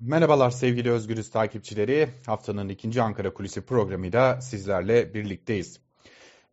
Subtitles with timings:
[0.00, 2.08] Merhabalar sevgili Özgürüz takipçileri.
[2.26, 5.80] Haftanın ikinci Ankara Kulisi programıyla sizlerle birlikteyiz.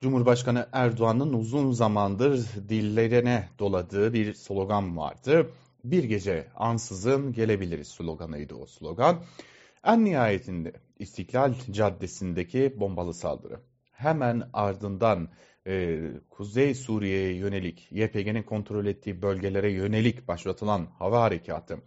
[0.02, 5.50] Cumhurbaşkanı Erdoğan'ın uzun zamandır dillerine doladığı bir slogan vardı.
[5.84, 9.24] Bir gece ansızın gelebiliriz sloganıydı o slogan.
[9.84, 13.60] En nihayetinde İstiklal Caddesi'ndeki bombalı saldırı.
[13.92, 15.30] Hemen ardından
[15.68, 21.78] e, Kuzey Suriye'ye yönelik, YPG'nin kontrol ettiği bölgelere yönelik başlatılan hava harekatı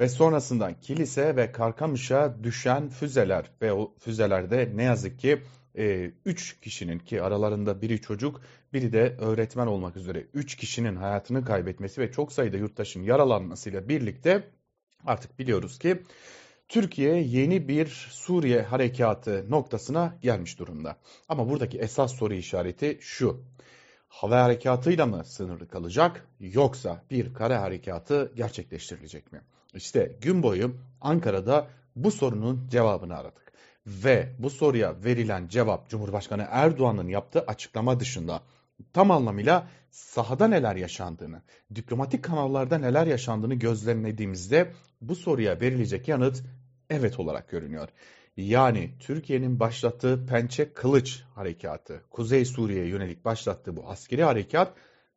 [0.00, 5.42] ve sonrasında kilise ve Karkamış'a düşen füzeler ve o füzelerde ne yazık ki
[5.74, 8.40] 3 e, kişinin ki aralarında biri çocuk
[8.72, 14.48] biri de öğretmen olmak üzere 3 kişinin hayatını kaybetmesi ve çok sayıda yurttaşın yaralanmasıyla birlikte
[15.04, 16.02] artık biliyoruz ki
[16.68, 20.96] Türkiye yeni bir Suriye harekatı noktasına gelmiş durumda.
[21.28, 23.44] Ama buradaki esas soru işareti şu.
[24.14, 29.40] Hava harekatıyla mı sınırlı kalacak yoksa bir kare harekatı gerçekleştirilecek mi?
[29.74, 33.52] İşte gün boyu Ankara'da bu sorunun cevabını aradık.
[33.86, 38.42] Ve bu soruya verilen cevap Cumhurbaşkanı Erdoğan'ın yaptığı açıklama dışında
[38.92, 41.42] tam anlamıyla sahada neler yaşandığını,
[41.74, 46.42] diplomatik kanallarda neler yaşandığını gözlemlediğimizde bu soruya verilecek yanıt
[46.90, 47.88] evet olarak görünüyor.
[48.36, 54.74] Yani Türkiye'nin başlattığı Pençe Kılıç Harekatı, Kuzey Suriye'ye yönelik başlattığı bu askeri harekat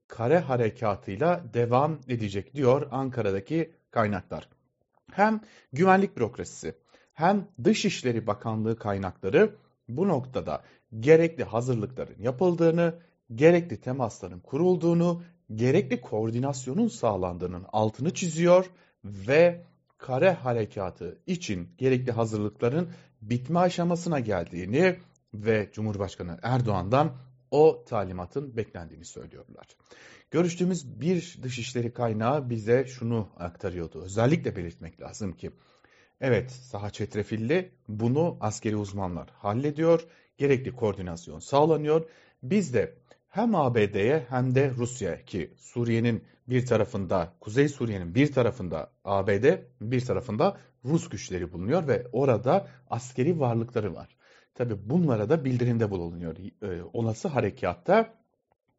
[0.07, 4.49] kare harekatıyla devam edecek diyor Ankara'daki kaynaklar.
[5.11, 5.41] Hem
[5.73, 6.75] güvenlik bürokrasisi
[7.13, 9.55] hem Dışişleri Bakanlığı kaynakları
[9.89, 10.63] bu noktada
[10.99, 12.93] gerekli hazırlıkların yapıldığını,
[13.35, 15.23] gerekli temasların kurulduğunu,
[15.55, 18.65] gerekli koordinasyonun sağlandığının altını çiziyor
[19.05, 19.63] ve
[19.97, 22.89] kare harekatı için gerekli hazırlıkların
[23.30, 25.00] bitme aşamasına geldiğini
[25.33, 27.17] ve Cumhurbaşkanı Erdoğan'dan
[27.52, 29.67] o talimatın beklendiğini söylüyorlar.
[30.31, 34.02] Görüştüğümüz bir dışişleri kaynağı bize şunu aktarıyordu.
[34.02, 35.52] Özellikle belirtmek lazım ki
[36.22, 40.08] evet saha çetrefilli bunu askeri uzmanlar hallediyor.
[40.38, 42.09] Gerekli koordinasyon sağlanıyor.
[42.44, 42.95] Biz de
[43.30, 49.46] hem ABD'ye hem de Rusya'ya ki Suriye'nin bir tarafında, Kuzey Suriye'nin bir tarafında ABD,
[49.81, 54.18] bir tarafında Rus güçleri bulunuyor ve orada askeri varlıkları var.
[54.56, 56.35] Tabi bunlara da bildirimde bulunuyor.
[56.62, 58.13] E, olası harekatta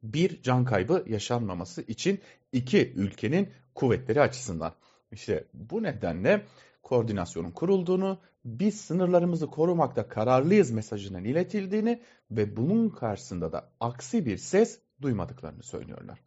[0.02, 2.20] bir can kaybı yaşanmaması için
[2.52, 4.74] iki ülkenin kuvvetleri açısından.
[5.12, 6.46] İşte bu nedenle
[6.88, 14.80] koordinasyonun kurulduğunu, biz sınırlarımızı korumakta kararlıyız mesajının iletildiğini ve bunun karşısında da aksi bir ses
[15.02, 16.18] duymadıklarını söylüyorlar.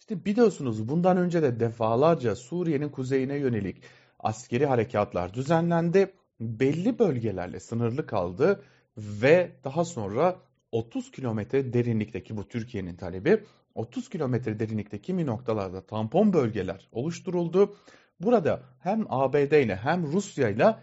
[0.00, 3.82] İşte biliyorsunuz bundan önce de defalarca Suriye'nin kuzeyine yönelik
[4.18, 6.14] askeri harekatlar düzenlendi.
[6.40, 8.62] Belli bölgelerle sınırlı kaldı
[8.96, 10.36] ve daha sonra
[10.72, 17.76] 30 kilometre derinlikteki bu Türkiye'nin talebi 30 kilometre derinlikteki kimi noktalarda tampon bölgeler oluşturuldu.
[18.20, 20.76] Burada hem ABD ile hem Rusya ile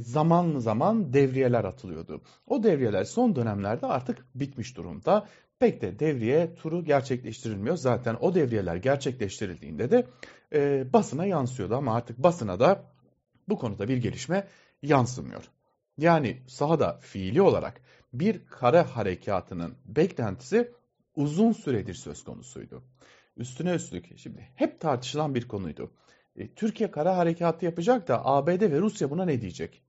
[0.00, 2.20] zaman zaman devriyeler atılıyordu.
[2.46, 5.26] O devriyeler son dönemlerde artık bitmiş durumda.
[5.58, 7.76] Pek de devriye turu gerçekleştirilmiyor.
[7.76, 10.06] Zaten o devriyeler gerçekleştirildiğinde de
[10.52, 12.84] e, basına yansıyordu ama artık basına da
[13.48, 14.46] bu konuda bir gelişme
[14.82, 15.44] yansımıyor.
[15.98, 17.80] Yani sahada fiili olarak
[18.12, 20.72] bir kara harekatının beklentisi
[21.16, 22.82] uzun süredir söz konusuydu.
[23.36, 25.90] Üstüne üstlük şimdi hep tartışılan bir konuydu.
[26.36, 29.82] E, Türkiye kara harekatı yapacak da ABD ve Rusya buna ne diyecek?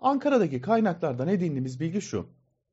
[0.00, 2.26] Ankara'daki kaynaklardan edindiğimiz bilgi şu.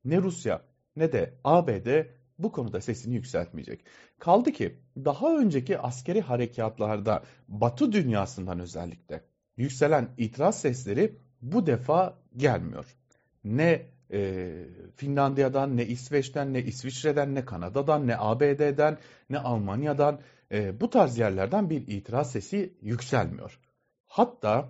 [0.04, 0.62] Ne Rusya
[0.96, 2.06] ne de ABD
[2.38, 3.84] bu konuda sesini yükseltmeyecek.
[4.18, 9.22] Kaldı ki daha önceki askeri harekatlarda Batı dünyasından özellikle
[9.56, 12.96] yükselen itiraz sesleri bu defa gelmiyor.
[13.44, 14.52] Ne e,
[14.96, 18.98] Finlandiya'dan, ne İsveç'ten, ne İsviçre'den, ne Kanada'dan, ne ABD'den,
[19.30, 20.20] ne Almanya'dan
[20.52, 23.58] e, bu tarz yerlerden bir itiraz sesi yükselmiyor.
[24.06, 24.68] Hatta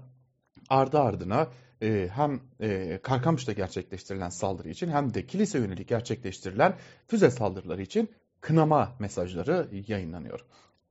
[0.68, 1.48] ardı ardına
[1.82, 8.10] e, hem e, Karkamış'ta gerçekleştirilen saldırı için hem de kilise yönelik gerçekleştirilen füze saldırıları için
[8.40, 10.44] kınama mesajları yayınlanıyor.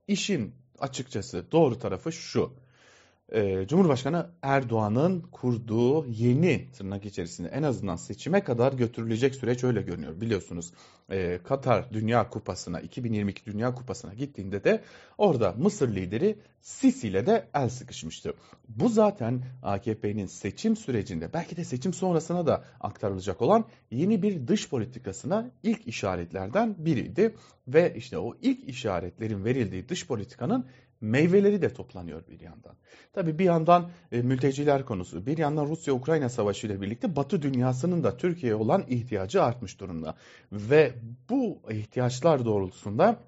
[0.08, 2.52] İşin açıkçası doğru tarafı şu
[3.32, 10.20] e, Cumhurbaşkanı Erdoğan'ın kurduğu yeni tırnak içerisinde en azından seçime kadar götürülecek süreç öyle görünüyor.
[10.20, 10.72] Biliyorsunuz
[11.10, 14.82] e, Katar Dünya Kupası'na 2022 Dünya Kupası'na gittiğinde de
[15.18, 18.34] orada Mısır lideri Sisi ile de el sıkışmıştı.
[18.68, 24.68] Bu zaten AKP'nin seçim sürecinde belki de seçim sonrasına da aktarılacak olan yeni bir dış
[24.68, 27.34] politikasına ilk işaretlerden biriydi.
[27.68, 30.66] Ve işte o ilk işaretlerin verildiği dış politikanın
[31.00, 32.76] meyveleri de toplanıyor bir yandan.
[33.12, 38.16] Tabi bir yandan e, mülteciler konusu, bir yandan Rusya-Ukrayna savaşı ile birlikte Batı dünyasının da
[38.16, 40.14] Türkiye'ye olan ihtiyacı artmış durumda.
[40.52, 40.94] Ve
[41.30, 43.20] bu ihtiyaçlar doğrultusunda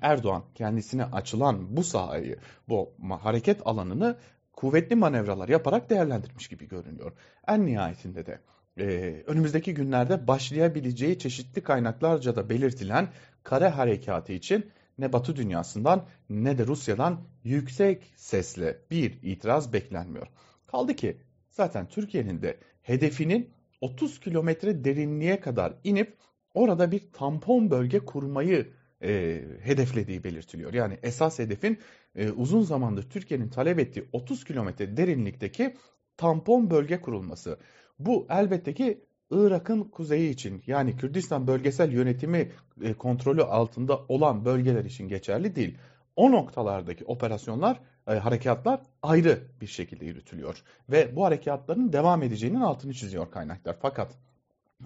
[0.00, 2.38] Erdoğan kendisine açılan bu sahayı,
[2.68, 4.16] bu hareket alanını
[4.52, 7.12] kuvvetli manevralar yaparak değerlendirmiş gibi görünüyor.
[7.48, 8.40] En nihayetinde de
[8.78, 8.84] e,
[9.26, 13.08] önümüzdeki günlerde başlayabileceği çeşitli kaynaklarca da belirtilen
[13.42, 20.26] kare harekatı için ne Batı dünyasından ne de Rusya'dan yüksek sesle bir itiraz beklenmiyor.
[20.66, 21.16] Kaldı ki
[21.50, 23.50] zaten Türkiye'nin de hedefinin
[23.80, 26.16] 30 kilometre derinliğe kadar inip
[26.54, 30.74] orada bir tampon bölge kurmayı e, hedeflediği belirtiliyor.
[30.74, 31.78] Yani esas hedefin
[32.16, 35.74] e, uzun zamandır Türkiye'nin talep ettiği 30 kilometre derinlikteki
[36.16, 37.58] tampon bölge kurulması.
[37.98, 39.04] Bu elbette ki
[39.34, 42.52] Irak'ın kuzeyi için yani Kürdistan bölgesel yönetimi
[42.82, 45.78] e, kontrolü altında olan bölgeler için geçerli değil.
[46.16, 50.62] O noktalardaki operasyonlar, e, harekatlar ayrı bir şekilde yürütülüyor.
[50.90, 53.76] Ve bu harekatların devam edeceğinin altını çiziyor kaynaklar.
[53.82, 54.18] Fakat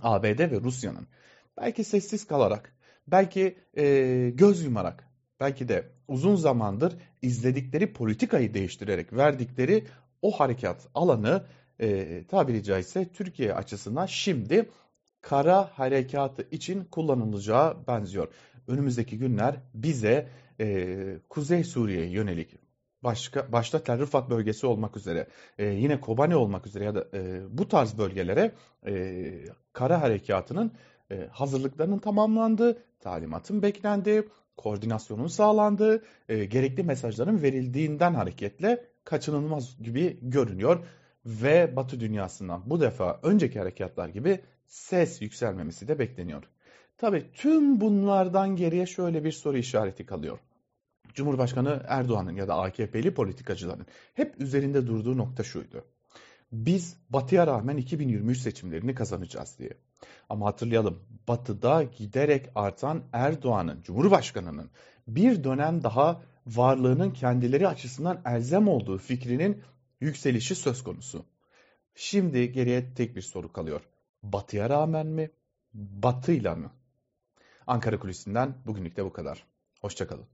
[0.02, 1.06] ABD ve Rusya'nın
[1.56, 2.72] belki sessiz kalarak,
[3.06, 3.84] belki e,
[4.34, 5.08] göz yumarak,
[5.40, 9.84] belki de uzun zamandır izledikleri politikayı değiştirerek verdikleri
[10.22, 11.44] o harekat alanı
[11.80, 14.68] e, tabiri caizse Türkiye açısından şimdi
[15.20, 18.28] kara harekatı için kullanılacağı benziyor.
[18.66, 20.28] Önümüzdeki günler bize
[20.60, 22.50] e, Kuzey Suriye'ye yönelik
[23.04, 25.26] başka başta Tel Rifat bölgesi olmak üzere
[25.58, 28.52] e, yine Kobane olmak üzere ya da e, bu tarz bölgelere
[28.86, 30.72] e, kara harekatının
[31.10, 34.22] e, hazırlıklarının tamamlandığı, talimatın beklendiği,
[34.56, 40.84] koordinasyonun sağlandığı, e, gerekli mesajların verildiğinden hareketle kaçınılmaz gibi görünüyor
[41.28, 46.42] ve Batı dünyasından bu defa önceki harekatlar gibi ses yükselmemesi de bekleniyor.
[46.98, 50.38] Tabii tüm bunlardan geriye şöyle bir soru işareti kalıyor.
[51.14, 55.84] Cumhurbaşkanı Erdoğan'ın ya da AKP'li politikacıların hep üzerinde durduğu nokta şuydu.
[56.52, 59.70] Biz Batı'ya rağmen 2023 seçimlerini kazanacağız diye.
[60.28, 64.70] Ama hatırlayalım Batı'da giderek artan Erdoğan'ın, Cumhurbaşkanı'nın
[65.08, 69.62] bir dönem daha varlığının kendileri açısından elzem olduğu fikrinin
[70.00, 71.24] yükselişi söz konusu.
[71.94, 73.80] Şimdi geriye tek bir soru kalıyor.
[74.22, 75.30] Batı'ya rağmen mi?
[75.74, 76.72] Batı'yla mı?
[77.66, 79.44] Ankara Kulisi'nden bugünlük de bu kadar.
[79.80, 80.26] Hoşçakalın.